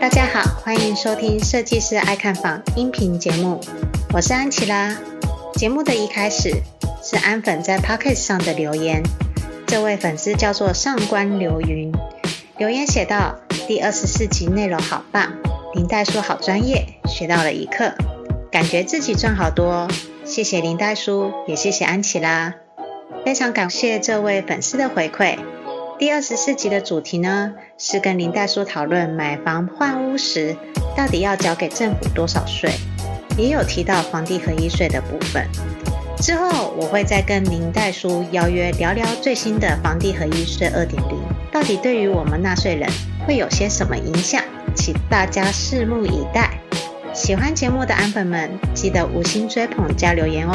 [0.00, 3.60] 大家好，欢迎收听设计师爱看房音频节目，
[4.12, 4.96] 我是安琪拉。
[5.54, 6.50] 节目的一开始
[7.02, 9.02] 是安粉在 Pocket 上的留言，
[9.66, 11.92] 这位粉丝叫做上官流云，
[12.58, 13.36] 留言写道：
[13.66, 15.32] 第二十四集内容好棒，
[15.74, 17.92] 林代书好专业，学到了一课，
[18.50, 19.88] 感觉自己赚好多。
[20.36, 22.52] 谢谢林代叔，也谢谢安琪拉，
[23.24, 25.38] 非常感谢这位粉丝的回馈。
[25.98, 30.54] 第二十四集的主题呢，是跟林代叔讨论买房换屋时，
[30.94, 32.70] 到底要缴给政府多少税，
[33.38, 35.48] 也有提到房地合一税的部分。
[36.18, 41.18] 之后我会再跟林代叔邀约聊聊最新的房地合一税二点零，
[41.50, 42.86] 到底对于我们纳税人
[43.26, 44.42] 会有些什么影响，
[44.74, 46.60] 请大家拭目以待。
[47.16, 50.54] 喜欢节目的安粉们，记得五星追捧加留言哦。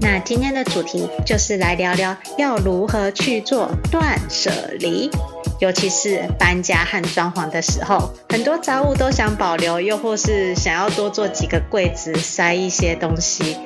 [0.00, 5.10] 那今天的主题就是来聊聊要如何去做断舍离，
[5.58, 13.58] 尤其是搬家和装潢的时候，很多杂物都想保留，又或是想要多做几个柜子塞一些东西。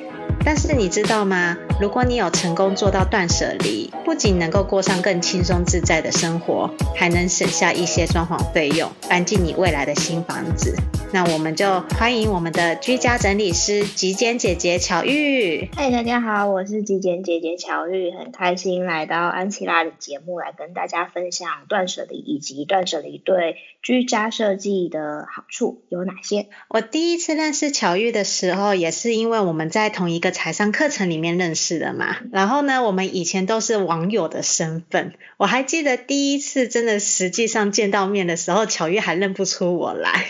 [0.43, 1.57] 但是你知道吗？
[1.79, 10.75] 如果你有成功做到断舍离，不仅能够过上更轻松自在的生活，还能省下一些装潢费用，搬进你未来的新房子。
[11.11, 15.69] 那我们就欢迎我们的居家整理师极简姐姐巧玉。
[15.75, 26.47] 嗨，大家好，我是极简姐姐巧玉，很开心来到安琪拉的节目，来跟大家分享断舍离以及断舍离对居家设计的好处有哪些。
[26.69, 32.15] 我第一次认识巧玉的时候，也是因为我们在同一个财商课程里面认识的嘛。
[32.31, 35.13] 然后呢，我们以前都是网友的身份。
[35.37, 40.25] 我还记得第一次真的实际上见到面的时候，巧玉还认不出我来，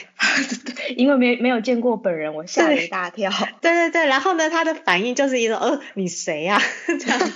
[0.98, 3.32] 因为没没有见过本人，我吓了一大跳。
[3.62, 6.62] 对对对，然后呢，他的反应就是一种，呃，你谁呀？
[6.86, 7.32] 这样。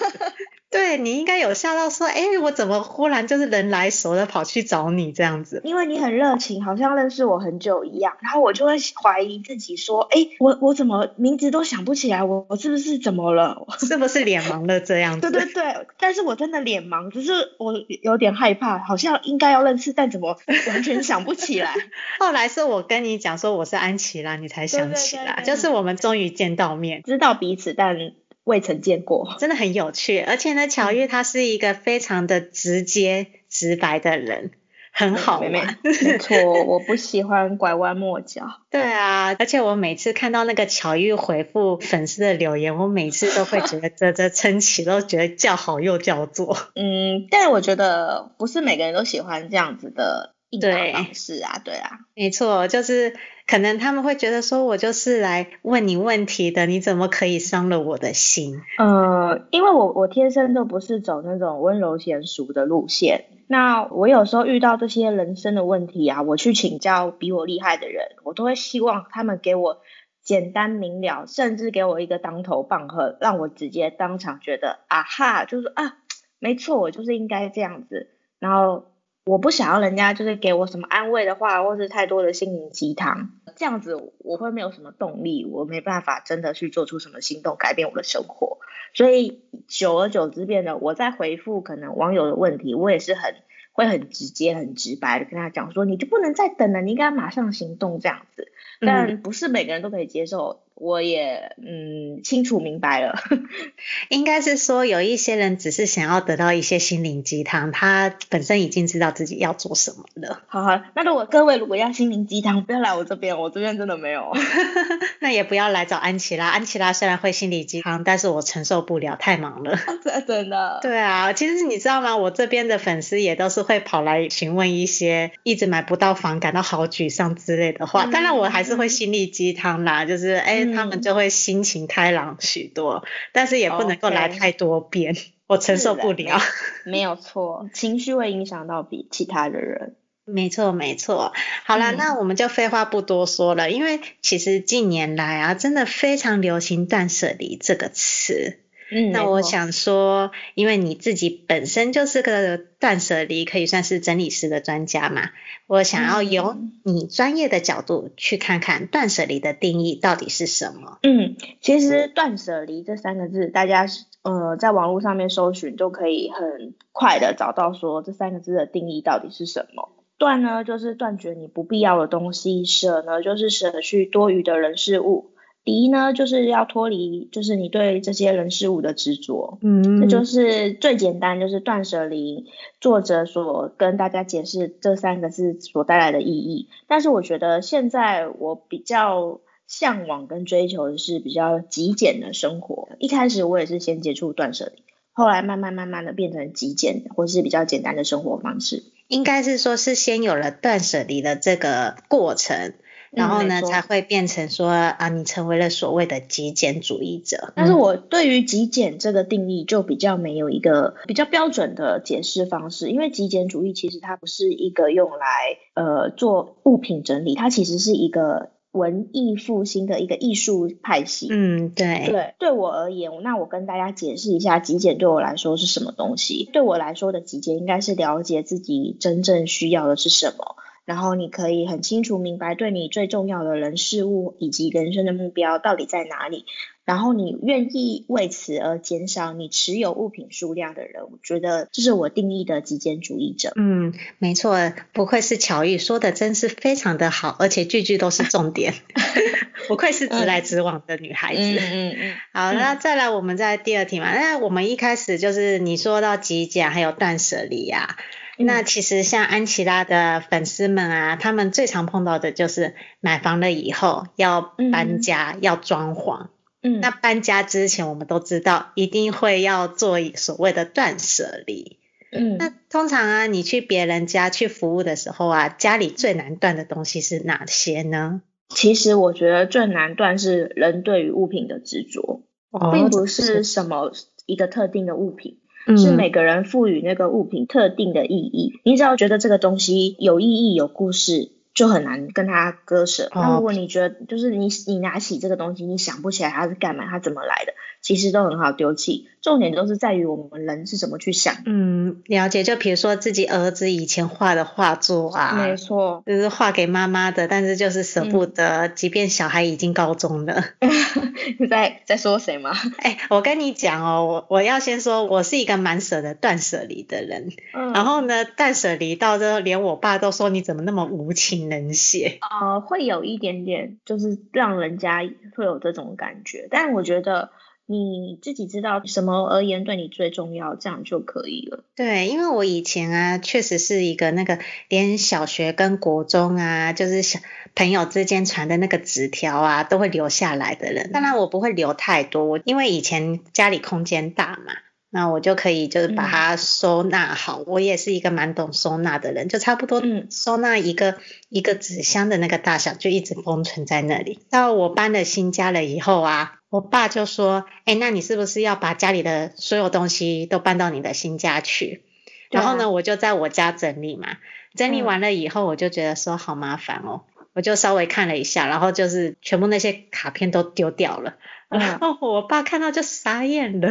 [0.72, 5.62] 对，你应该有吓到说，哎，我怎么忽然就是人来熟的跑去找你这样子？
[5.64, 13.66] 因为你很热情，好像认识我很久一样，然后我就会怀疑自己说，哎，我我怎么名字都想不起来，我我是不是怎么了？
[13.80, 15.32] 是不是脸盲了这样子？
[15.32, 20.38] 对对对，但是我真的脸盲，只是我有点害怕，好像应该要认识，但怎么
[20.68, 21.74] 完全想不起来？
[22.20, 28.12] 后来是我跟你讲说我是安琪拉，你才想起来，对对对对，就是我们终于见到面，知道彼此，但。
[28.50, 30.20] 未曾见过，真的很有趣。
[30.20, 34.50] 而且呢，巧玉她是一个非常的直接、直白的人，
[34.92, 35.78] 很好玩。
[35.84, 38.42] 没错，我不喜欢拐弯抹角。
[38.72, 46.58] 对啊，而且我每次看到那个巧玉回复粉丝的留言，我每次都会觉得这这称奇，都觉得叫好又叫座。
[46.76, 51.62] 嗯，但我觉得不是每个人都喜欢这样子的应答方式啊。
[51.64, 53.14] 对，对啊，没错，就是。
[53.50, 58.62] 可能他们会觉得说，我就是来问你问题的，你怎么可以伤了我的心？
[58.78, 63.26] 呃，因为我我天生都不是走那种温柔娴淑的路线。
[63.48, 69.82] 那我有时候遇到这些人生的问题啊，我去请教比我厉害的人，我都会希望他们给我
[70.22, 75.98] 简单明了，甚至给我一个当头棒喝，让我直接当场觉得啊哈，就是啊，
[76.38, 78.12] 没错，我就是应该这样子。
[78.38, 78.92] 然后
[79.30, 83.30] 我不想要人家就是给我什么安慰的话，或是太多的心灵鸡汤。
[83.56, 88.58] 这样子我会没有什么动力，我没办法真的去做出什么行动改变我的生活，
[88.96, 93.36] 所以久而久之变得我在回复可能网友的问题，我也是很
[93.72, 100.62] 会很直接很直白的跟他讲说，你就不能再等了，你应该马上行动这样子，但不是每个人都可以接受。
[100.82, 103.20] 我也嗯清楚明白了，
[104.08, 110.42] 应该是说有一些人只是想要得到一些心灵鸡汤，他本身已经知道自己要做什么了。
[110.48, 114.32] 好好，那如果各位如果要心灵鸡汤，不要来我这边，我这边真的没有。
[115.20, 119.78] 那也不要来找安琪拉，安琪拉虽然会心灵鸡汤，但是我承受不了，太忙了。
[120.26, 120.80] 真的。
[120.82, 122.16] 对啊，其实你知道吗？
[122.16, 128.06] 我这边的粉丝也都是会跑来询问一些一直买不到房，感到好沮丧之类的话。
[128.06, 130.66] 嗯、当然我还是会心灵鸡汤啦，就是哎。
[130.80, 133.04] 他们就会心情开朗许多，
[133.34, 135.14] 但是也不能够来太多遍.
[135.46, 136.40] 我承受不了。
[136.86, 139.96] 没有错，情绪会影响到比其他的人。
[140.26, 141.34] 没错，没错。
[141.66, 148.60] 好了，嗯，那我们就废话不多说了，因为其实近年来啊，真的非常流行断舍离这个词。
[148.92, 155.30] 嗯，那我想说，因为你自己本身就是个断舍离，可以算是整理师的专家嘛。
[155.68, 160.98] 我想要由你专业的角度去看看断舍离的定义到底是什么。
[161.04, 163.86] 嗯，其实断舍离这三个字，大家
[164.24, 169.90] 呃在网络上面搜寻都可以很快的找到说这三个字的定义到底是什么。
[170.18, 175.29] 断呢，就是断绝你不必要的东西；舍呢，就是舍去多余的人事物。
[175.66, 179.60] 第一呢，就是要脱离，就是你对这些人事物的执着。
[179.62, 182.46] 嗯，这就是最简单，就是断舍离。
[182.82, 186.70] 作者所跟大家解释这三个字所带来的意义。
[186.88, 192.90] 但是我觉得现在我比较向往跟追求的是比较极简的生活。
[192.98, 194.82] 一开始我也是先接触断舍离，
[195.12, 198.84] 后来慢慢慢慢的变成极简或是比较简单的生活方式。
[199.08, 202.74] 应该是说，是先有了断舍离的这个过程。
[203.12, 207.54] 然后呢，才会变成说啊，你成为了所谓的极简主义者。
[207.56, 221.28] 但是我对于极简这个定义就比较没有一个比较标准的解释方式，因为极简主义其实它不是一个用来呃做物品整理，它其实是一个文艺复兴的一个艺术派系。
[221.32, 222.06] 嗯，对。
[222.08, 226.48] 对，对我而言，那我跟大家解释一下极简对我来说是什么东西。
[226.54, 230.56] 对我来说的极简应该是了解自己真正需要的是什么。
[230.90, 236.46] 然后你可以很清楚明白，对你最重要的人事物以及人生的目标到底在哪里。
[236.84, 243.52] 然后你愿意为此而减少你持有物品数量的人，我觉得这是我定义的极简主义者。
[243.56, 248.74] 嗯，没错，不愧是巧玉说的，真是非常的好，而且句句都是重点
[249.70, 251.42] 不愧是直来直往的女孩子。
[251.44, 252.14] 嗯嗯嗯。
[252.34, 257.96] 好，那再来我们再第二题嘛，那我们一开始就是你说到极简还有断舍离呀。
[258.42, 264.42] 那其实像安琪拉的粉丝们啊，他们最常碰到的就是买房了以后要
[264.72, 266.28] 搬家，嗯、要装潢。
[266.62, 271.80] 嗯，那搬家之前，我们都知道一定会要做所谓的断舍离。
[272.12, 278.22] 嗯，那通常啊，你去别人家去服务的时候啊，家里最难断的东西是哪些呢？
[278.50, 283.92] 其实我觉得最难断是人对于物品的执着，哦、并不是什么
[284.26, 285.38] 一个特定的物品。
[285.78, 293.10] 是每个人赋予那个物品特定的意义，你只要觉得这个东西有意义、有故事，就很难跟他割舍。
[293.14, 297.54] 那如果你觉得就是你你拿起这个东西，你想不起来它是干嘛，它怎么来的？
[297.82, 301.36] 其实都很好丢弃，重点都是在于我们人是怎么去想。
[301.46, 302.44] 嗯，了解。
[302.44, 310.44] 就比如说自己儿子以前画的画作啊，没错，就是画给妈妈的，但是就是舍不得，嗯、即便小孩已经高中了。
[311.40, 312.52] 你在在说谁吗？
[312.80, 317.30] 哎、欸，我跟你讲哦，我我要先说，我是一个蛮舍得断舍离的人。
[317.54, 317.72] 嗯。
[317.72, 322.18] 然后呢，断舍离到最后，连我爸都说你怎么那么无情冷血。
[322.22, 325.00] 呃，会有一点点，就是让人家
[325.36, 327.30] 会有这种感觉，但我觉得。
[327.72, 331.64] 你自己知道什么而言对你最重要，这样就可以了。
[331.76, 334.40] 对，因为我以前啊，确实是一个那个
[334.70, 337.20] 连小学跟国中啊，就是小
[337.54, 340.92] 朋友之间传的那个纸条啊，都会留下来的人。
[340.92, 344.54] 当然我不会留太多，我因为以前家里空间大嘛。
[344.92, 350.98] 那我就可以就是把它收纳好，嗯、我也是一个蛮懂收纳的人，就差不多收纳一个、嗯、
[351.30, 354.20] 一个纸箱的那个大小，就一直封存在那里。
[354.32, 361.84] 到我搬了新家了以后啊，我爸就说：“哎，那你是不是要把家里的所有东西都搬到你的新家去？”
[362.32, 364.18] 然后呢，我就在我家整理嘛，
[364.56, 367.04] 整理完了以后，我就觉得说好麻烦哦，
[367.34, 371.18] 我就稍微看了一下，然后就是全部那些卡片都丢掉了。
[371.50, 373.70] 嗯、 然后我爸看到就傻眼了。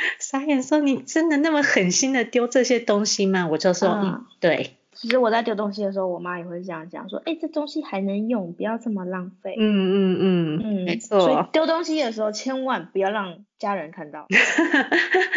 [0.18, 11.20] 傻眼说：“你真的那么狠心的丢这些东西吗？”我就说：“嗯，嗯，对。”其实我在丢东西的时候，我妈也会这样讲，说：“哎，这东西还能用，不要这么浪费。”嗯嗯嗯嗯，没错。
[11.20, 14.26] 所以丢东西的时候，千万不要让家人看到，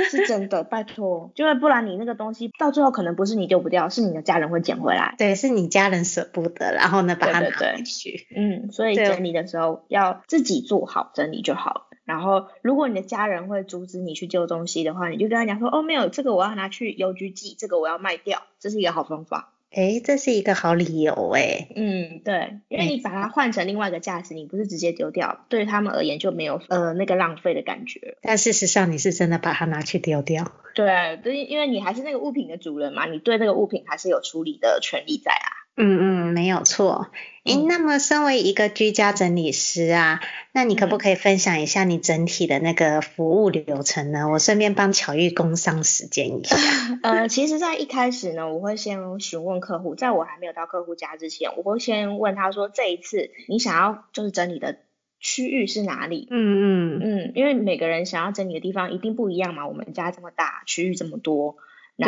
[0.09, 5.13] 是真的， 拜托，因为不然你那个东西到最后可能不是你丢不掉，是你的家人会捡回来。
[5.19, 8.25] 对，是你家人舍不得，然后呢把它拿回去。
[8.35, 11.85] 嗯，所以整理的时候要自己做好整理就好。
[12.11, 21.69] 然后，如果你的家人会阻止你去丢东西的话，你就跟他讲说：“哦，没有，这个我要拿去邮局寄，这个我要卖掉，这是一个好方法。”哎，这是一个好理由哎。
[21.73, 28.17] 嗯，对，因为你把它换成另外一个价值，你不是直接丢掉，对他们而言就没有呃那个浪费的感觉。
[28.21, 30.51] 但事实上，你是真的把它拿去丢掉。
[30.75, 35.50] 对，对，因为你还是那个物品的主人嘛，你对那个物品还是有处理的权利在啊。
[35.77, 37.07] 嗯嗯，没有错。
[37.45, 40.19] 诶，那么身为一个居家整理师啊，
[40.53, 44.29] 那你可不可以分享一下你整体的那个服务流程呢？
[44.29, 46.55] 我顺便帮巧玉工商时间一下。
[47.01, 54.77] 呃，其实，在一开始呢，我会先询问客户，在我还没有到客户家之前，我会先问他说，这一次你想要就是整理的
[55.19, 56.27] 区域是哪里？
[56.29, 61.55] 嗯嗯嗯，因为每个人想要整理的地方一定不一样嘛，我们家这么大，区域这么多。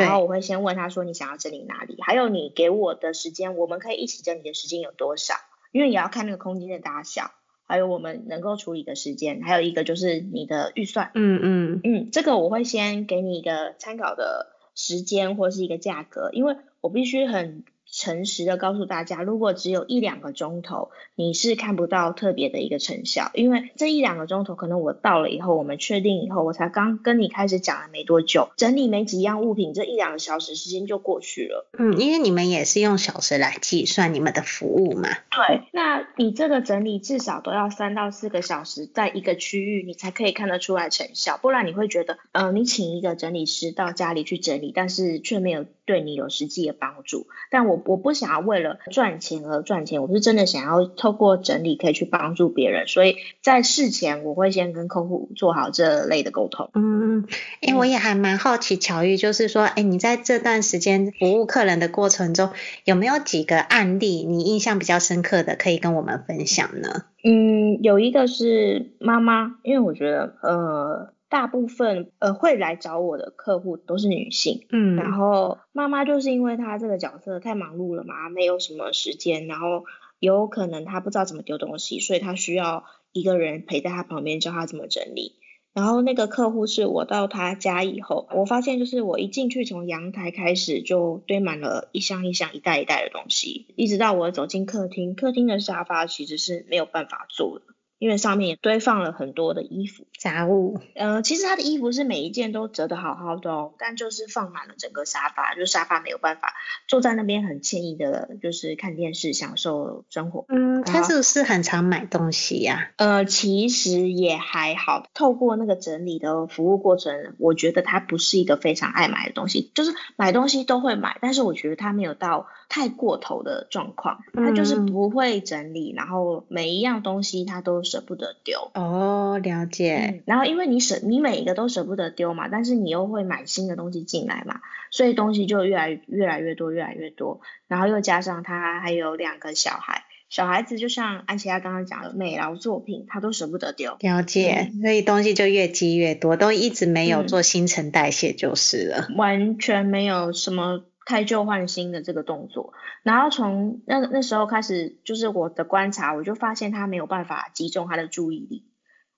[0.01, 1.97] 然后我会先问他说，你想要整理哪里？
[2.01, 5.35] 还有你给我的时间，我们可以一起整理的时间有多少？
[5.71, 7.31] 因为也要看那个空间的大小，
[7.65, 11.11] 还有我们能够处理的时间，还有一个就是你的预算。
[11.15, 17.63] 嗯嗯嗯，这个我会先给你一个参考的时间或是一个价格，因为我必须很
[18.03, 31.65] 诚实的告诉大家，如果只有一两个钟头，你是看不到特别的一个成效，因为这一两个钟头可能我到了以后，我们确定以后，我才刚跟你开始讲了没多久，整理没几样物品，这一两个小时时间就过去了。
[31.79, 35.07] 嗯，因为你们也是用小时来计算你们的服务嘛。
[35.31, 47.27] 对，那你这个整理至少都要三到四个小时，在一个区域，你才可以看得出来成效，不然你会觉得，呃，你请一个整理师到家里去整理，但是却没有对你有实际的帮助。
[47.49, 56.71] 但我我不想要为了赚钱而赚钱，我是真的想要透过整理可以去帮助别人，所以在事前我会先跟客户做好这类的沟通。
[56.73, 57.27] 嗯，
[57.61, 62.49] 哎，我也还蛮好奇，巧遇就是说，哎，你在这段时间服务客人的过程中，
[62.83, 67.03] 有没有几个案例你印象比较深刻的，可以跟我们分享呢？
[67.23, 71.13] 嗯，有一个是妈妈，因为我觉得，呃。
[71.33, 79.83] 大部分呃会来找我的客户都是女性，嗯，然后妈妈就是因为她这个角色太忙碌了嘛，没有什么时间，然后
[80.19, 85.33] 有可能她不知道怎么丢东西，所以她需要一个人陪在她旁边教她怎么整理。
[85.73, 97.65] 然后那个客户是我到他家以后，我发现就是我一进去从阳台开始就堆满了一箱一箱、一袋一袋的东西，一直到我走进客厅，客厅的沙发其实是没有办法坐的。
[98.03, 106.53] 因为上面也堆放了很多的衣服杂物，呃，其实他的衣服是每一件都折得好好的哦，但就是放满了整个沙发，就沙发没有办法
[106.85, 110.43] 坐在那边很惬意的，就是看电视享受生活。
[110.49, 112.91] 嗯，他是不是很常买东西呀？
[112.97, 113.23] 啊？
[113.23, 127.83] 呃，其实也还好，透过那个整理的服务过程，我觉得他不是一个非常爱买的东西，就是买东西都会买，但是我觉得他没有到太过头的状况，他就是不会整理，嗯、然后每一样东西他都。
[127.93, 129.95] 舍不得丢哦，了解。
[129.95, 137.41] 嗯，然后因为你舍，你每一个都舍不得丢嘛，但是你又会买新的东西进来嘛，所以东西就越来越来越多，越来越多。
[137.67, 143.97] 然后又加上他还有两个小孩，小孩子就像安琪拉刚刚讲的美劳作品，他都舍不得丢。
[143.99, 150.85] 了解，所以东西就越积越多，都一直没有做新陈代谢就是了，嗯，完全没有什么。
[151.05, 158.65] 开旧换新的这个动作，然后从那那时候开始，就是我的观察，我就发现他没有办法集中他的注意力。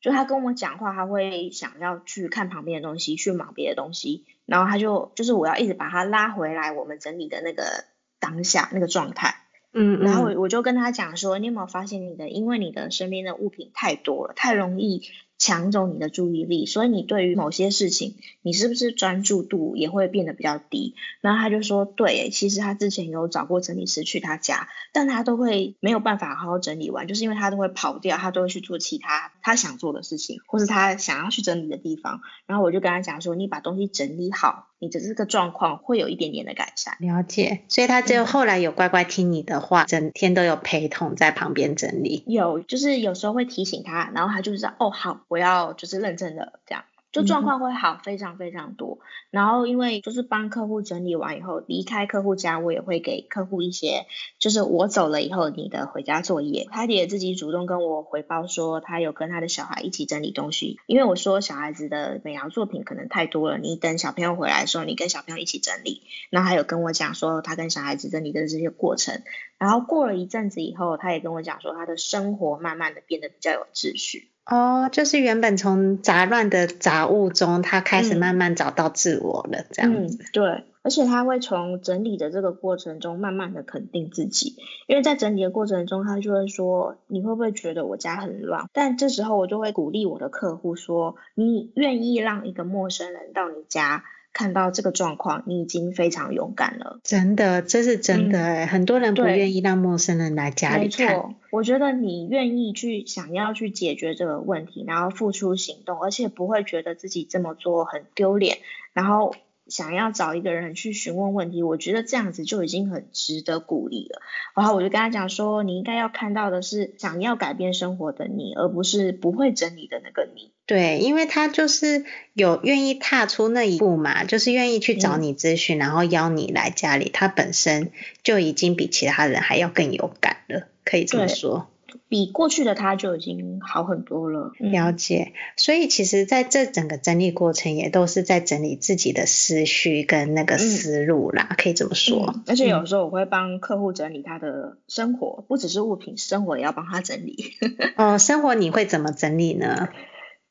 [0.01, 7.86] 就他跟我讲话，他会想要去看旁边的东西，去忙别的东西，然后他就就是我要一直把他拉回来，我们整理的那个
[8.20, 9.36] 当下那个状态。
[9.74, 15.01] 嗯，嗯，然后我就跟他讲说，你有没有发现你的，因为你的身边的物品太多了，太容易。
[15.38, 20.96] 抢走你的注意力，所以你对于某些事情，你是不是专注度也会变得比较低？
[21.22, 32.22] 然后他就说，对，其实他之前有找过整理师去他家，但他都会没有办法好好整理完，就是因为他都会跑掉，他都会去做其他他想做的事情，或是他想要去整理的地方。
[32.46, 36.96] 然后我就跟他讲说，你把东西整理好，你的这个状况会有一点点的改善。
[37.00, 42.24] 了解，所以他只有后来有乖乖听你的话，整天都有陪同在旁边整理。
[42.25, 45.25] 有，就是有时候会提醒他，然后他就知道，哦，好。
[45.27, 49.00] 我要就是认真的这样，就状况会好非常非常多。
[49.00, 54.05] 嗯、然后因为就是帮客户整理完以后，离开客户家，我也会给客户一些，
[54.38, 56.67] 就是我走了以后你的回家作业。
[56.72, 60.77] 他也自己主动跟我回报说，他有跟他的小孩一起整理东西。
[60.88, 66.03] 因为我说小孩子的美劳作品可能太多了，你等小朋友回来的时候，你跟小朋友一起整理。
[66.29, 69.22] 然后还有跟我讲说，他跟小孩子整理的这些过程。
[69.58, 74.32] 然后过了一阵子以后，他也跟我讲说，他的生活慢慢的变得比较有秩序。
[74.46, 80.18] 哦，就是原本从杂乱的杂物中，他开始慢慢找到自我了，嗯、这样子。
[80.22, 94.04] 嗯，对，而且他会从整理的这个过程中，慢慢的肯定自己，因为在整理的过程中，他就会说：“你会不会觉得我家很乱？”但这时候我就会鼓励我的客户说：“你愿意让一个陌生人到你家？”
[94.36, 97.00] 看到这个状况，你已经非常勇敢了。
[97.04, 101.08] 真的，这是真的哎、嗯，很多人不愿意让陌生人来家里看。
[101.08, 108.58] 没错，我觉得你愿意去想要去解决这个问题，然后付出行动，而且不会觉得自己这么做很丢脸，
[108.94, 109.34] 然后。
[109.67, 114.22] 想要找一个人去询问问题，我觉得这样子就已经很值得鼓励了。
[114.55, 120.51] 然后我就跟他讲说，你应该要看到的是想要改变生活的你，而不是不会整理的那个你。
[120.67, 127.91] 对，因为他就是有愿意踏出那一步嘛，就是愿意去找你咨询，嗯，然后邀你来家里，他本身
[128.24, 131.67] 就已经比其他人还要更有感了，可以这么说。
[132.08, 134.52] 比过去的他就已经好很多了。
[134.60, 142.44] 了解，所以其实在这整个整理过程，也都是在整理自己的思绪跟那个思路啦，嗯、可以这么说、嗯。
[142.48, 147.54] 而且有时候我会帮客户整理他的生活，不只是物品，生活也要帮他整理。
[147.98, 149.90] 哦，生活你会怎么整理呢？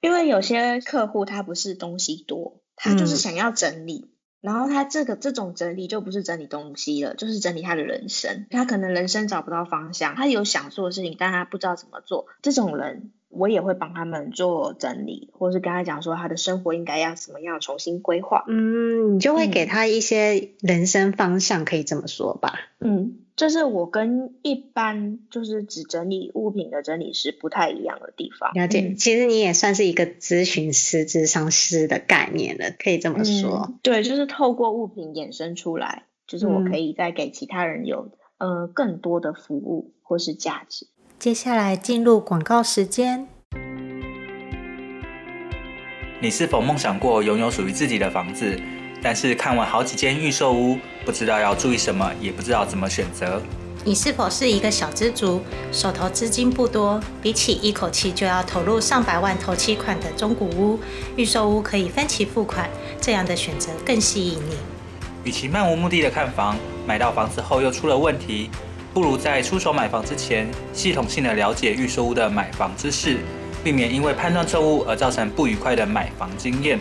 [0.00, 4.08] 因为有些客户他不是东西多，他就是想要整理。
[4.08, 4.13] 嗯
[4.44, 8.44] 然后他这个这种整理就不是整理东西了，就是整理他的人生。
[8.50, 12.26] 他可能人生找不到方向，他有想做的事情，但他不知道怎么做。
[12.42, 18.44] 这种人，我也会帮他们做整理，或是跟他讲说他的生活应该要怎么样重新规划。
[18.46, 22.52] 嗯，你就会给他一些人生方向，嗯、可以这么说吧？
[22.80, 23.20] 嗯。
[23.36, 28.52] 这是我跟一般就是只整理物品的整理师不太一样的地方。
[28.54, 33.66] 了解，嗯、其实你也算是一个咨询师、咨商师的概念了，可以这么说。
[33.68, 40.86] 嗯、对，就是透过物品衍生出来，就是我可以再给其他人有、嗯、呃更多的服务或是价值。
[41.18, 43.26] 接下来进入广告时间。
[46.22, 48.56] 你是否梦想过拥有属于自己的房子？
[49.04, 53.38] 但是看完好几间预售屋，不知道要注意什么，也不知道怎么选择。
[53.84, 60.80] 你是否是一个小资族，手头资金不多，比起一口气就要投入上百万头期款的中古屋，
[61.16, 62.66] 预售屋可以分期付款，
[62.98, 64.56] 这样的选择更吸引你。
[65.22, 66.56] 与其漫无目的的看房，
[66.86, 68.48] 买到房子后又出了问题，
[68.94, 73.18] 不如在出手买房之前，系统性的了解预售屋的买房知识，
[73.62, 76.80] 避免因为判断错误而造成不愉快的买房经验。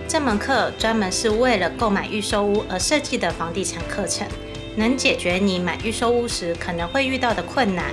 [0.11, 4.27] 这门课专门是为了购买预售屋而设计的房地产课程，
[4.75, 7.85] 能解决你买预售屋时可能会遇到的困难，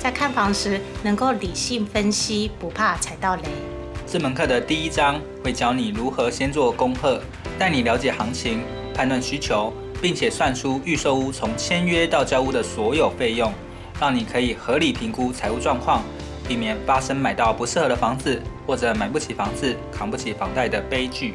[0.00, 3.42] 在看房时能够理性分析，不怕踩到雷。
[4.06, 7.20] 这门课的第一章会教你如何先做功课，
[7.58, 8.62] 带你了解行情、
[8.94, 13.52] 判断需求，并且算出预售屋从签约到交屋的所有费用，
[14.00, 16.02] 让你可以合理评估财务状况。
[16.48, 21.34] 避免发生买到不适合的房子，或者买不起房子、扛不起房贷的悲剧。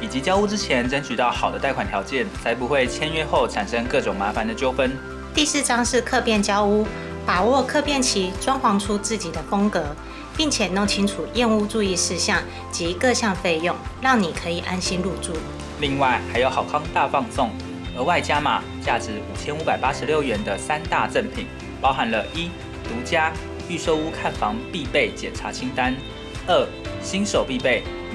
[0.00, 4.96] 以及交屋之前争取到好的贷款条件，才不会签约后产生各种麻烦的纠纷。
[5.34, 6.86] 第四章是客变交屋，
[7.24, 9.84] 把握客变期，装潢出自己的风格，
[10.36, 15.32] 并且弄清楚验屋注意事项及各项费用，让你可以安心入住。
[15.80, 17.50] 另外还有好康大放送，
[17.96, 21.46] 额外加码价值五千五百八十六元的三大赠品，
[21.80, 22.50] 包含了一
[22.84, 23.32] 独家
[23.68, 25.94] 预售屋看房必备检查清单。
[26.46, 26.66] 二、
[27.02, 27.82] 新手必备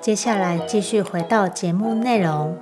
[0.00, 2.58] 接下来继续回到节目内容。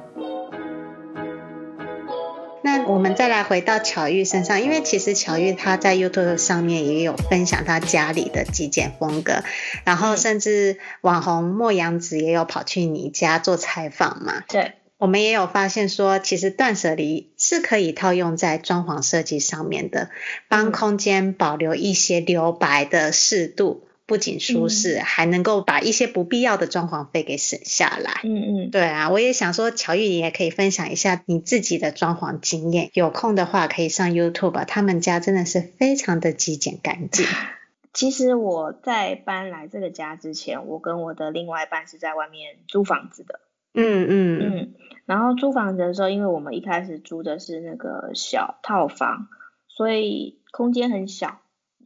[2.63, 9.45] 那我们再来回到巧玉身上，因为其实巧玉她在 YouTube 上面也有分享她家里的极简风格，
[9.85, 14.43] 然后甚至网红莫阳子也有跑去你家做采访嘛。
[14.49, 20.11] 对，我们也有发现说，其实断舍离是可以套用在装潢设计上面的，
[20.49, 23.85] 帮空间保留一些留白的适度。
[24.09, 28.23] 不仅舒适，嗯、还能够把一些不必要的装潢费给省下来。
[28.25, 32.91] 嗯嗯，对啊，我也想说，乔玉你也可以分享一下你自己的装潢经验。
[32.95, 37.27] 有空的话可以上 YouTube，他们家真的是非常的极简干净。
[37.93, 43.41] 其实我在搬来这个家之前，我跟我的另外一半是在外面租房子的。
[43.75, 49.29] 嗯嗯嗯，然后租房子的时候，因为我们一开始租的是那个小套房，
[49.69, 51.41] 所以空间很小。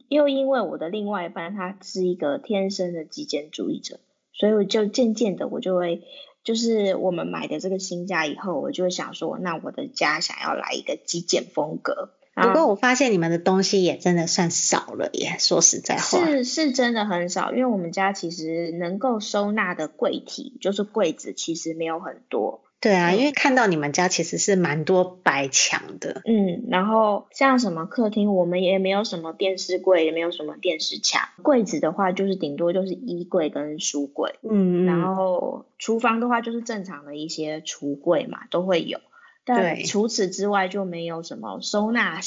[0.07, 3.99] 又因为我的另外一半他是一个天生的极简主义者，
[4.33, 6.03] 所以我就渐渐的我就会，
[6.43, 12.11] 就是我们买的这个新家以后，我就会想说，那我的家想要来一个极简风格。
[12.35, 16.25] 不过我发现你们的东西也真的算少了耶，说实在话。
[16.25, 22.63] 是是真的很少，因为我们家其实能够收纳的柜体，就是柜子，其实没有很多。
[22.83, 26.21] 对啊，因为看到你们家其实是蛮多白墙的。
[26.25, 31.29] 嗯，然后像什么客厅，我们也没有什么电视柜，也没有什么电视墙。
[31.41, 34.35] 柜子的话，就是顶多就是衣柜跟书柜。
[34.41, 38.99] 嗯，然后厨房的话，就是正常的一些橱柜嘛，都会有。
[39.45, 42.19] 但除此之外，就没有什么收纳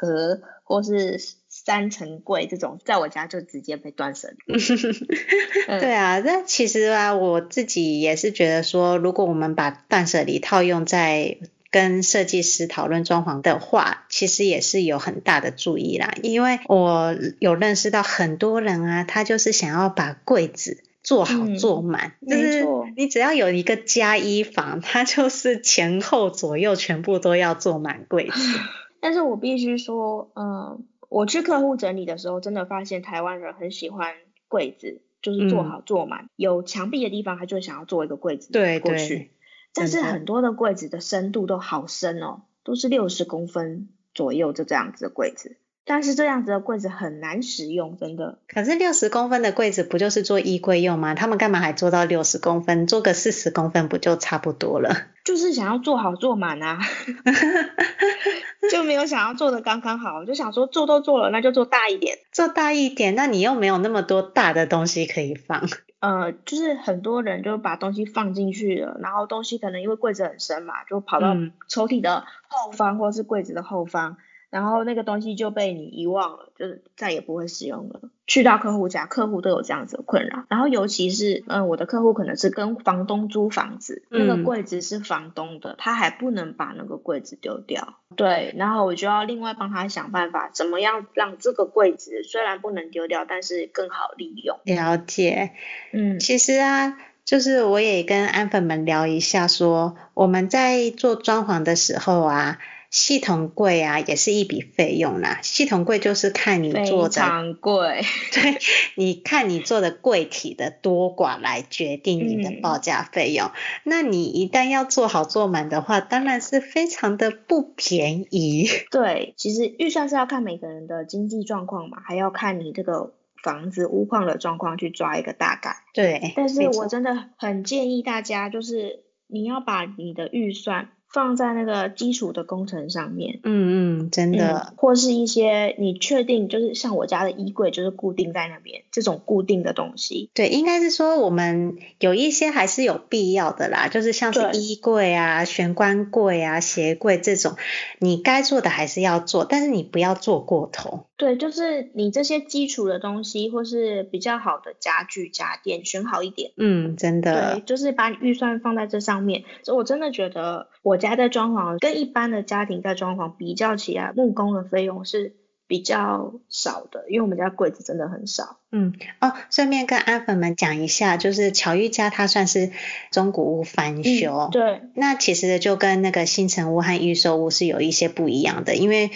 [0.00, 1.18] 盒或是
[1.64, 4.58] 三层柜这种，在我家就直接被断舍离。
[5.80, 11.38] 对啊，那其实啊，我自己也是觉得说，如果我们把断舍离套用在
[11.70, 16.12] 跟设计师讨论装潢的话，其实也是有很大的注意啦。
[16.22, 20.82] 因为我有认识到很多人啊，他就是想要把柜子。
[21.04, 22.64] 做好做满，嗯、就是
[22.96, 28.40] 你只要有一个加衣房，它就是前后左右全部都要做满柜子。
[29.02, 34.14] 但是我必须说，嗯，我去客户整理的时候，真的发现台湾人很喜欢
[34.48, 39.30] 柜子，就是做好做满，嗯、有墙壁的地方，他就想要做一个柜子对过去。
[39.74, 45.56] 但是很多的柜子的深度都好深哦，都是六十公分左右就这样子的柜子。
[45.84, 48.38] 但是这样子的柜子很难使用，真的。
[48.46, 51.14] 可是六十公分的柜子不就是做衣柜用吗？
[51.16, 52.86] 他们干嘛还做到六十公分？
[52.86, 54.94] 做个四十公分不就差不多了？
[55.24, 56.78] 就是想要做好做满啊，
[58.72, 62.18] 就没有想要做的刚刚好，我就想说做都做了，那就做大一点。
[62.32, 65.62] 做大一点，那你又没有那么多大的东西可以放。
[66.00, 71.36] 呃，就是很多人就把东西放进去了，然后东西可能因为柜子很深嘛，就跑到
[71.68, 74.16] 抽屉的后方或是柜子的后方。
[74.52, 78.02] 然后那个东西就被你遗忘了，就是再也不会使用了。
[78.26, 80.44] 去到客户家，客户都有这样子的困扰。
[80.50, 87.94] 然后尤其是，嗯，我的客户可能是跟房东租房子，那个柜子是房东的，他还不能把那个柜子丢掉。
[88.14, 94.58] 对，然后我就要另外帮他想办法，怎么样让这个柜子虽然不能丢掉，但是更好利用。
[94.64, 95.52] 了解，
[95.94, 102.58] 嗯，其实啊，就是我也跟安粉们聊一下说，说我们在做装潢的时候啊。
[102.92, 105.40] 系统柜啊，也是一笔费用啦。
[105.42, 108.02] 系统柜就是看你做的，非常贵。
[108.34, 108.58] 对，
[108.96, 113.46] 你看你做的柜体的多寡来决定你的报价费用。
[113.46, 113.52] 嗯、
[113.84, 118.68] 那你一旦要做好做满的话，当然是非常的不便宜。
[118.90, 125.76] 对，其实预算是要看每个人的经济状况嘛，还要看你这个房子屋况的状况去抓一个大概。
[125.94, 130.90] 对，但是我真的很建议大家，就是你要把你的预算。
[131.12, 147.56] 放在那个基础的工程上面，嗯嗯，真的，嗯、或是一些你确定就是像我家的衣柜就是固定在那边这种固定的东西，对，应该是说我们有一些还是有必要的啦，就是像是衣柜啊、玄关柜啊、鞋柜这种，
[147.98, 151.06] 你该做的还是要做，但是你不要做过头。
[151.22, 161.02] 对，就是你这些基础的东西或是比较好的家具家电选好一点，嗯，真的，对，就是把你预算放在这上面，所以我真的觉得我。
[161.02, 165.34] 家在装潢跟一般的家庭在装潢比较起来，木工的费用是
[165.72, 168.58] 比较少的，因为我们家柜子真的很少。
[168.72, 172.72] 嗯哦，顺便跟阿粉们讲一下，就是巧玉家它算是
[173.10, 174.82] 中古屋翻修，嗯，对。
[174.94, 179.10] 那其实就跟那个新城屋和预售屋是有一些不一样的，因为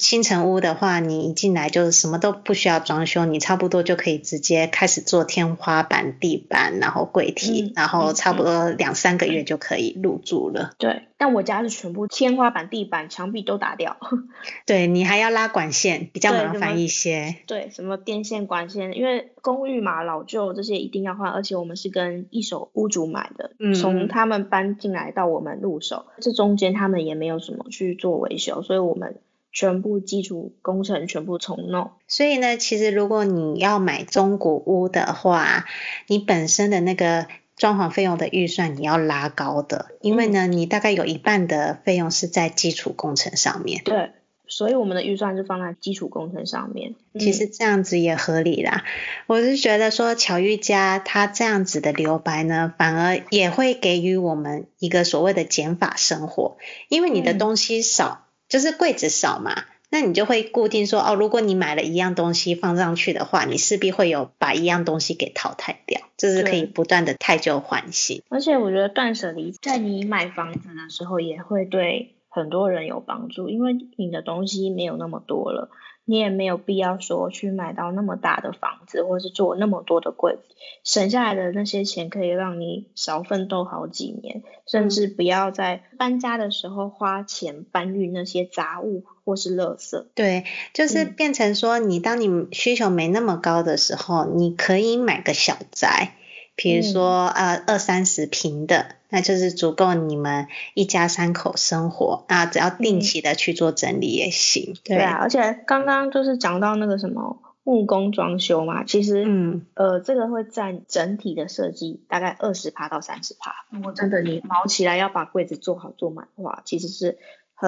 [0.00, 10.72] 新城屋的话，你一进来就是什么都不需要装修，你差不多就可以直接开始做天花板、地板，然后柜体，嗯、然后差不多两三个月就可以入住了。
[10.76, 13.98] 对，但我家是全部天花板、地板、墙壁都打掉。
[14.64, 17.36] 对，你还要拉管线，比较麻烦一些。
[17.46, 18.96] 对，对，什么电线、管线。
[18.96, 29.18] 因为公寓嘛，老旧这些一定要换，而且我们是跟一手屋主买的，嗯，从他们搬进来到我们入手，这中间他们也没有什么去做维修，所以我们
[29.52, 31.90] 全部基础工程全部重弄。
[32.08, 35.66] 所以呢，其实如果你要买中古屋的话，
[36.06, 37.26] 你本身的那个
[37.60, 43.82] 装潢费用的预算你要拉高的，因为呢，你大概有一半的费用是在基础工程上面。
[43.84, 44.10] 对。
[44.52, 48.82] 所以我们的预算是放在基础工程上面，其实这样子也合理啦。
[48.84, 48.90] 嗯、
[49.28, 56.56] 我是觉得说巧遇家它这样子的留白呢，反而也会给予我们一个所谓的减法生活，
[56.88, 68.22] 因为你的东西少，嗯、就是柜子少嘛，那你就会固定说哦，如果你买了一样东西放上去的话，你势必会有把一样东西给淘汰掉，这是可以不断的汰旧换新。
[68.28, 72.14] 而且我觉得断舍离在你买房子的时候也会对。
[72.32, 75.68] 很多人有帮助，因为你的东西没有那么多了，
[76.10, 90.04] 你也没有必要说去买到那么大的房子，或是做那么多的柜子，省下来的那些钱可以让你少奋斗好几年，甚至不要在搬家的时候花钱搬运那些杂物或是垃圾。
[90.16, 96.16] 对，就是变成说，你当你需求没那么高的时候，嗯、你可以买个小宅。
[96.62, 104.74] 比如说、嗯、呃二三十平的，那就是足够你们一家三口生活啊，只要定期的去做整理也行。
[104.84, 113.54] 对，对啊，而且刚刚就是讲到那个什么木工装修嘛，其实嗯呃这个会占整体的设计大概二十趴到三十趴。
[113.70, 117.18] 如果真的你卯起来要把柜子做好做满的话，其实是。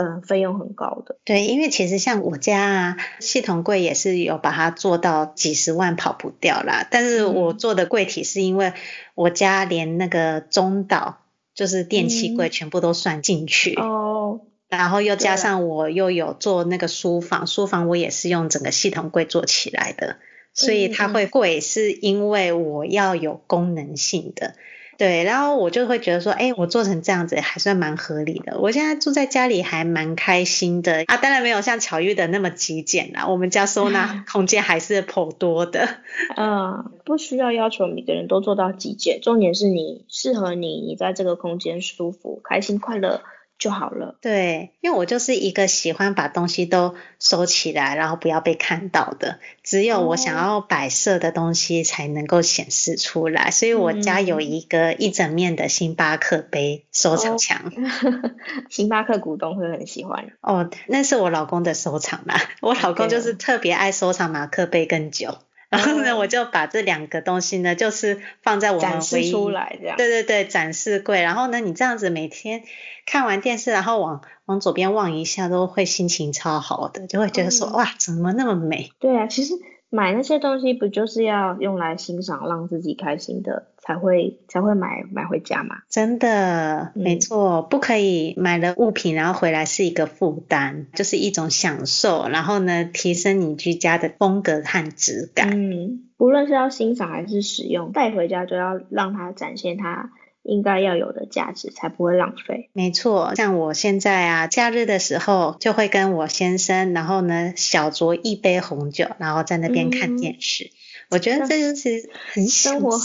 [0.01, 6.87] 很费用很高的，对，因为其实像我家啊，系统柜也是有把它做到几十万跑不掉啦。
[6.91, 8.73] 但是我做的柜体是因为
[9.15, 11.19] 我家连那个中岛
[11.55, 20.17] 就是电器柜全部都算进去、嗯、哦，然后又加上我又有做那个书房，书房我也是用整个系统柜做起来的，
[20.55, 24.55] 所以它会贵是因为我要有功能性的。
[24.99, 28.61] 对，然后我就会觉得说，哎，我做成这样子还算蛮合理的。
[28.61, 33.27] 我现在住在家里还蛮开心的啊，当然没有像巧遇的那么极简啦。
[33.27, 35.89] 我们家收纳 空间还是颇多的。
[36.37, 43.23] 嗯，不需要要求每个人都做到极简，重点是你适合你，你在这个空间舒服、开心、快乐。
[43.63, 44.17] 就好了。
[44.21, 49.39] 对，因为我就是一个喜欢把东西都收起来，然后不要被看到的。
[49.63, 57.67] 只有我想要摆设的东西才能够显示出来，哦、所以我家有一个一整面的星巴克杯收藏墙。
[57.67, 58.31] 哦、
[58.69, 60.33] 星巴克股东会很喜欢。
[60.41, 62.35] 哦，那是我老公的收藏啦。
[62.61, 65.39] 我老公就是特别爱收藏马克杯跟酒。
[65.73, 69.97] 然后呢，我就把这两个东西呢，就是放在我们展示出来这样。
[69.97, 71.23] 对对对，展示柜。
[71.23, 72.63] 然后呢，你这样子每天
[73.07, 78.91] 看完电视，然后往往左边望一下，都会心情超好的，就会觉得说、嗯、哇，怎么那么美？
[79.01, 79.55] 对啊，其实。
[79.95, 85.83] 买那些东西不就是要用来欣赏，让自己开心的，才会才会买买回家嘛？
[85.91, 95.51] 真的，没错，不可以买了物品然后回来是一个负担，就是一种享受，然后呢，提升你居家的风格和质感。
[95.51, 100.11] 嗯，无论是要欣赏还是使用，带回家就要让它展现它。
[100.43, 102.69] 应该要有的价值，才不会浪费。
[102.73, 110.65] 没错，像我现在啊，假日的时候就会跟我先生，然后呢，小酌一杯红酒，然后在那边看电视。
[110.65, 110.71] 嗯、
[111.11, 112.99] 我觉得这就是很生活，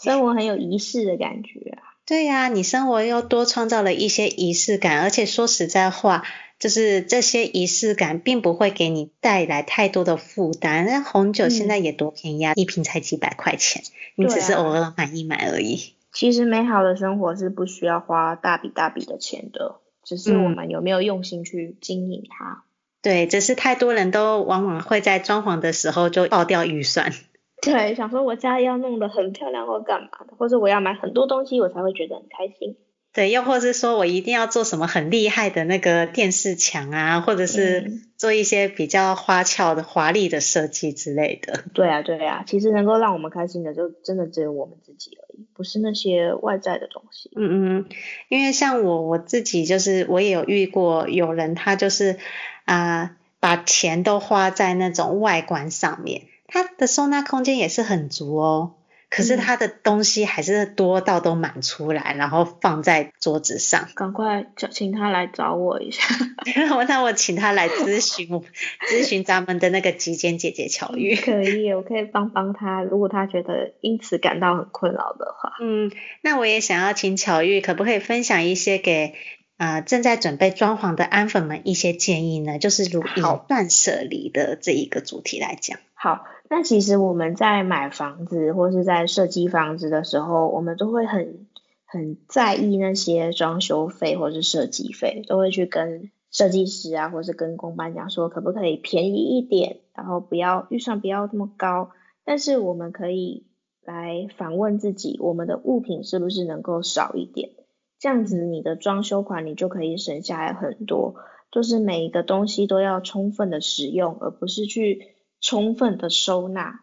[0.00, 1.82] 生活很有仪式的感觉啊。
[2.06, 6.24] 对呀、啊，你生活又多创造了一些仪式感，而且说实在话，
[6.58, 10.86] 就是这些仪式感并不会给你带来太多的负担。
[10.86, 13.82] 那红酒现在也多便宜啊，嗯、一瓶才几百块钱，
[14.14, 15.92] 你只是偶尔买一买而已。
[16.18, 22.44] 其实美好的生活是不需要花大笔大笔的钱的，只是我们有没有用心去经营它。
[22.44, 22.62] 嗯、
[23.02, 27.12] 对，只是太多人都往往会在装潢的时候就爆掉预算。
[27.62, 32.76] 对，想说我家要弄得很漂亮或干嘛的，或者我要买很多东西，我才会觉得很开心。
[33.18, 41.64] 对，又或是说我一定要做什么很厉害的那个电视墙啊，或者是做一些比较花俏的、华丽的设计之类的。
[41.74, 47.28] 对啊，对啊，其实能够让我们开心的，就真的只有我们自己而已，不是那些外在的东西。
[47.34, 47.86] 嗯嗯，
[48.28, 52.18] 因为像我我自己，就是我也有遇过有人，他就是
[52.66, 58.74] 啊、呃，把钱都花在那种外观上面，他的收纳空间也是很足哦。
[59.10, 63.88] 可是他的东西还是多到都满出来，然后放在桌子上。
[63.94, 66.02] 赶快叫请他来找我一下，
[66.88, 68.42] 那我请他来咨询
[68.90, 71.16] 咨询咱们的那个极简姐姐巧玉。
[71.16, 75.54] 可以，我可以帮帮他，如果他觉得因此感到很困扰的话。
[75.60, 75.90] 嗯，
[76.20, 82.58] 那我也想要请巧玉，可不可以分享一些给啊、呃、正在准备装潢的安粉们一些建议呢？
[82.58, 85.78] 就是如以断舍离的这一个主题来讲。
[85.92, 86.24] 好。
[86.50, 91.46] 那其实我们在买房子或是在设计房子的时候，我们都会很
[91.84, 101.90] 很在意那些装修费或是设计费，都会去跟设计师啊，或是跟工班讲说，可不可以便宜一点，然后不要预算不要那么高。
[102.24, 103.44] 但是我们可以
[103.84, 107.50] 来反问自己，我们的物品是不是能够少一点？
[107.98, 111.14] 这样子你的装修款你就可以省下来很多。
[111.50, 115.14] 就是每一个东西都要充分的使用，而不是去。
[115.40, 116.80] 充分的收纳，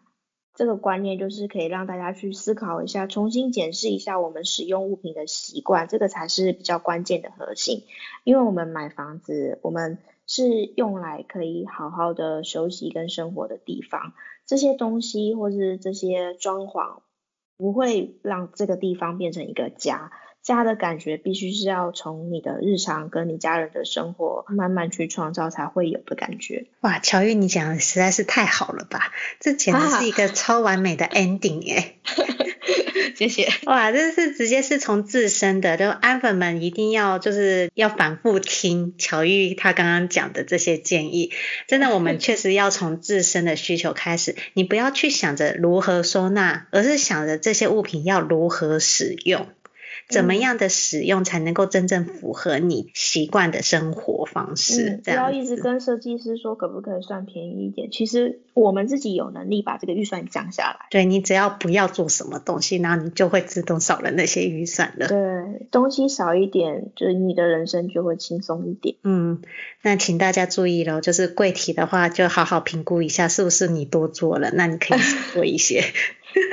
[0.54, 7.82] 这个观念就是可以让大家去思考一下，重新检视一下我们使用物品的习惯，这个才是比较关键的核心。
[8.24, 14.14] 因为我们买房子，我们是用来可以好好的休息跟生活的地方，
[14.46, 17.00] 这些东西或是这些装潢，
[17.58, 20.12] 不会让这个地方变成一个家。
[20.46, 26.66] 家的感觉必须是要从你的日常跟你家人的生活慢慢去创造才会有的感觉。
[26.82, 29.12] 哇，乔玉，你讲的实在是太好了吧？
[29.40, 31.96] 这简直是一个超完美的 ending 耶！
[33.16, 33.48] 谢谢。
[33.64, 41.32] 哇，这是直接是从自身的，就安粉们一定要就是要反复听乔玉她刚刚讲的这些建议。
[41.66, 49.48] 真的，我们确实要从自身的需求开始，你不要去想着如何收纳，而是想着这些物品要如何使用。
[50.08, 54.90] 怎么样的使用才能够真正符合你习惯的生活方式？
[54.90, 57.90] 嗯、不要一直跟设计师说可不可以算便宜一点。
[57.90, 60.86] 其实我们自己有能力把这个预算降下来。
[60.90, 65.08] 对，你只要不要做什么东西，然后你就会自动少了那些预算了。
[65.08, 68.94] 对，东西少一点，就是你的人生就会轻松一点。
[69.02, 69.42] 嗯，
[69.82, 74.98] 那请大家注意喽，就是柜体的话，就好好评估一下是不是你多做了，那你可以
[75.32, 75.82] 做一些。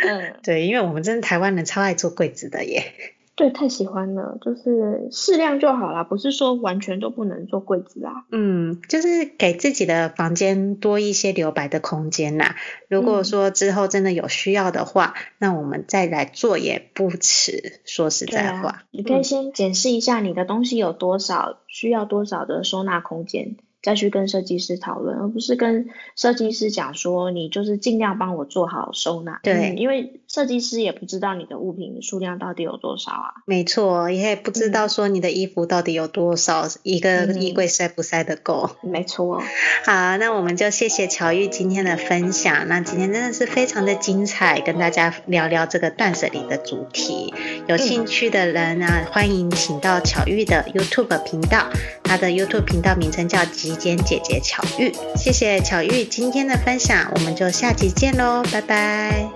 [0.08, 2.94] 嗯， 对，因为我们真的台湾人超爱做柜子的耶。
[3.36, 8.26] 对，太喜欢了，就是适量就好啦，不是说完全都不能做柜子啦。
[8.32, 12.54] 嗯，就是给自己的房间多一些留白的空间呐。
[12.88, 17.82] 如果说之后真的有需要的话，嗯、那我们再来做也不迟。
[17.86, 23.56] 说实在话，啊、你可以先检视一下你的东西有多少，需要多少的收纳空间。
[23.82, 29.42] 再去跟设计师讨论，而不是跟设计师讲说，你就是尽量帮我做好收纳。
[29.44, 33.34] 对、嗯，因为设计师也不知道你的物品数量到底有多少啊。
[33.46, 38.72] 没错，也不知道说你的衣服到底有多少，嗯、一个衣柜塞不塞得够。
[38.82, 39.44] 没错。
[39.86, 42.68] 好，那我们就谢谢巧玉今天的分享。
[42.68, 47.32] 那今天真的是非常的精彩，跟大家聊聊这个断舍离的主题。
[47.68, 51.70] 有兴趣的人呢、啊，嗯、欢迎请到巧玉的 YouTube 频道，
[52.04, 59.30] 他的 YouTube 频道名称叫极简姐姐巧玉，谢谢巧玉今天的分享，我们就下集见喽，拜拜，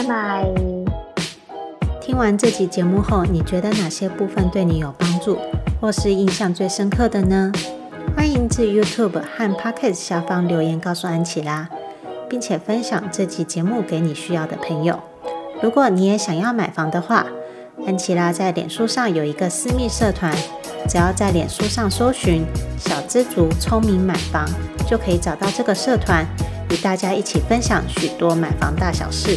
[0.00, 0.46] 拜拜。
[2.00, 5.38] 听完这集节目后，你觉得哪些部分对你有帮助，
[5.78, 7.52] 或是印象最深刻的呢？
[8.16, 11.68] 欢迎至 YouTube 和 Podcast 下方留言告诉安琪拉，
[12.30, 15.00] 并且分享这集节目给你需要的朋友。
[15.62, 17.26] 如果你也想要买房的话，
[17.86, 20.34] 安琪拉在脸书上有一个私密社团。
[20.88, 22.42] 只要在脸书上搜寻
[22.80, 24.48] “小资族聪明买房”，
[24.88, 26.24] 就可以找到这个社团，
[26.70, 29.36] 与大家一起分享许多买房大小事。